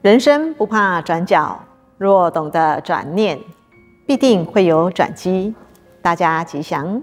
[0.00, 1.58] 人生不怕转角，
[1.96, 3.36] 若懂得转念，
[4.06, 5.52] 必定会有转机。
[6.00, 7.02] 大家吉祥。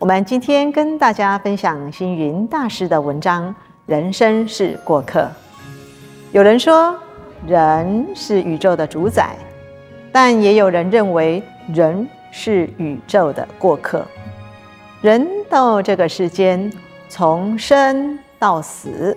[0.00, 3.54] 我们今天跟大家分享星云大师的文章：
[3.86, 5.28] 人生是过客。
[6.32, 6.92] 有人说，
[7.46, 9.36] 人是宇宙的主宰，
[10.10, 11.40] 但也有人认为
[11.72, 14.04] 人是宇宙的过客。
[15.02, 16.68] 人到这个世间，
[17.08, 19.16] 从生到死，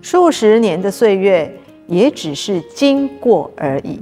[0.00, 1.54] 数十年的岁月。
[1.86, 4.00] 也只是经过而已。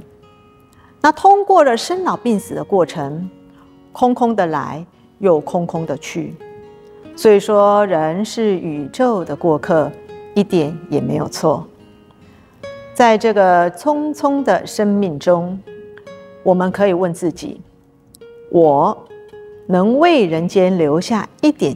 [1.01, 3.29] 那通过了生老病死的过程，
[3.91, 4.85] 空空的来，
[5.19, 6.33] 又空空的去。
[7.15, 9.91] 所以说，人是宇宙的过客，
[10.33, 11.67] 一点也没有错。
[12.93, 15.59] 在这个匆匆的生命中，
[16.41, 17.59] 我们可以问自己：
[18.49, 19.05] 我
[19.67, 21.75] 能为人间留下一点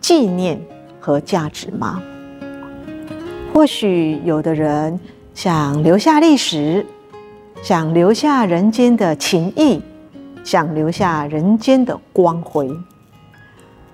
[0.00, 0.60] 纪念
[1.00, 2.00] 和价值吗？
[3.52, 4.98] 或许有的人。
[5.38, 6.84] 想留下历史，
[7.62, 9.80] 想留下人间的情谊，
[10.42, 12.68] 想留下人间的光辉。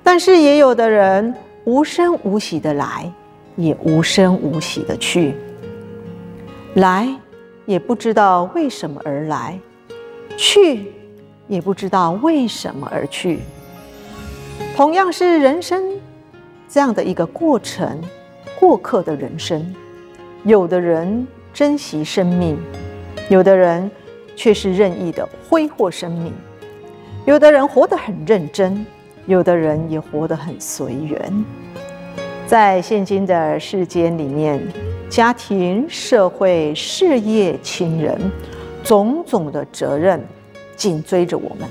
[0.02, 3.12] 但是也有的人无声无息的来，
[3.56, 5.34] 也无声无息的去。
[6.76, 7.14] 来
[7.66, 9.60] 也不知道为什么而来，
[10.38, 10.90] 去
[11.46, 13.40] 也不知道为什么而去。
[14.74, 16.00] 同样是人生
[16.70, 18.00] 这样的一个过程，
[18.58, 19.74] 过客的人生。
[20.46, 22.58] 有的人珍惜生命，
[23.28, 23.88] 有的人
[24.34, 26.32] 却是任意的挥霍生命；
[27.24, 28.84] 有的人活得很认真，
[29.26, 31.44] 有的人也活得很随缘。
[32.44, 34.60] 在现今的世间里面，
[35.08, 38.20] 家庭、社会、事业、亲人，
[38.82, 40.20] 种种的责任
[40.74, 41.68] 紧追着我们，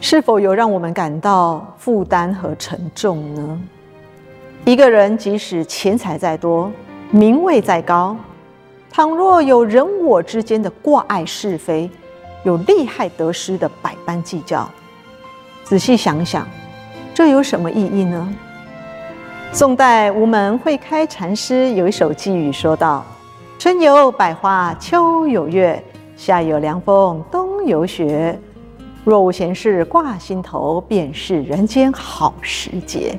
[0.00, 3.60] 是否有让我们感到负担和沉重呢？
[4.64, 6.72] 一个人即使钱财再多，
[7.10, 8.16] 名位再高，
[8.98, 11.88] 倘若有人我之间的挂碍是非，
[12.42, 14.68] 有利害得失的百般计较，
[15.62, 16.44] 仔细想想，
[17.14, 18.28] 这有什么意义呢？
[19.52, 23.04] 宋代无门慧开禅师有一首偈语说道
[23.56, 25.80] ：“春有百花，秋有月，
[26.16, 28.36] 夏有凉风，冬有雪。
[29.04, 33.16] 若无闲事挂心头，便是人间好时节。”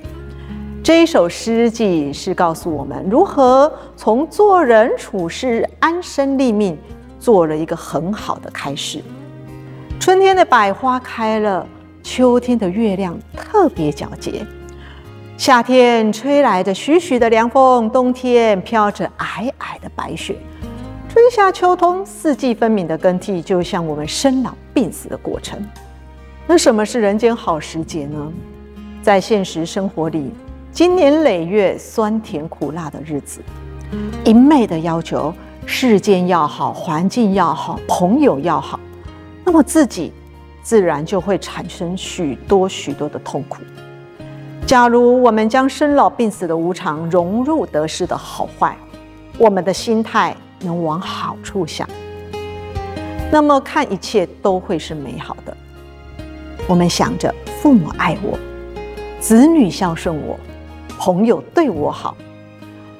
[0.81, 6.77] 这一首诗偈是告诉我们如何从做人处事、安身立命
[7.19, 9.01] 做了一个很好的开始。
[9.99, 11.67] 春天的百花开了，
[12.01, 14.45] 秋天的月亮特别皎洁，
[15.37, 20.35] 夏天吹来的徐徐的凉风，冬天飘着皑皑的白雪，
[21.09, 25.61] 春夏秋冬四季分明的更替，就像我们生老病死的过程。
[26.47, 28.31] 那什么是人间好时节呢？
[29.03, 30.31] 在现实生活里。
[30.71, 33.41] 经年累月、酸甜苦辣的日子，
[34.23, 35.33] 一味的要求
[35.65, 38.79] 世间要好、环境要好、朋友要好，
[39.43, 40.13] 那么自己
[40.61, 43.61] 自然就会产生许多许多的痛苦。
[44.65, 48.77] 假如我们将生老病死的无常融入得失的好坏，
[49.39, 51.89] 我们的心态能往好处想，
[53.31, 55.57] 那么看一切都会是美好的。
[56.67, 58.37] 我们想着父母爱我，
[59.19, 60.39] 子女孝顺我。
[60.99, 62.13] 朋友对我好，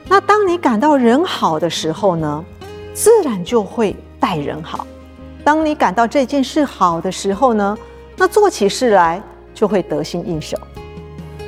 [0.08, 2.44] 那当你感到人好的时候呢，
[2.94, 4.88] 自然就会待人好。
[5.44, 7.78] 当你感到这件事好的时候呢，
[8.16, 9.22] 那做起事来
[9.54, 10.58] 就会得心应手。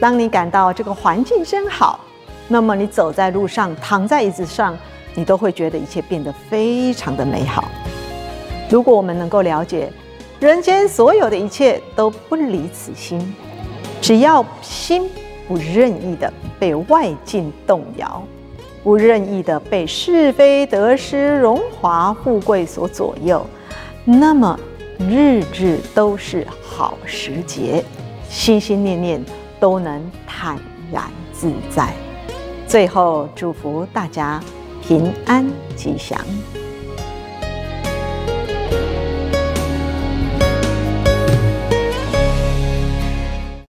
[0.02, 2.02] 当你感到这个环境真好，
[2.50, 4.78] 那么你走在路上，躺在椅子上，
[5.16, 7.64] 你都会觉得一切变得非常的美好。
[8.70, 9.90] 如果我们能够了解，
[10.42, 13.34] 人间所有的一切都不离此心，
[14.02, 15.10] 只要心。
[15.52, 18.24] 不任意的被外境动摇，
[18.86, 23.46] 不任意的被是非得失、荣华富贵所左右，
[24.06, 24.58] 那么
[24.98, 27.84] 日日都是好时节，
[28.30, 29.22] 心心念念
[29.60, 30.58] 都能坦
[30.90, 31.04] 然
[31.34, 31.94] 自在。
[32.66, 34.42] 最后祝福大家
[34.82, 35.46] 平安
[35.76, 36.18] 吉祥。